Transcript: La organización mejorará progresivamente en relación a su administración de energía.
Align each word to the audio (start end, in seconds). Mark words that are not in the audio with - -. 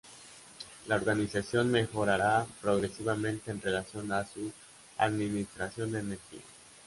La 0.87 0.95
organización 0.95 1.69
mejorará 1.69 2.47
progresivamente 2.59 3.51
en 3.51 3.61
relación 3.61 4.11
a 4.11 4.25
su 4.25 4.51
administración 4.97 5.91
de 5.91 5.99
energía. 5.99 6.41